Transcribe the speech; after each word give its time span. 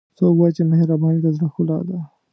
څوک 0.17 0.35
وایي 0.37 0.53
چې 0.57 0.63
مهربانۍ 0.71 1.19
د 1.21 1.27
زړه 1.35 1.47
ښکلا 1.53 1.79
ده 1.87 1.99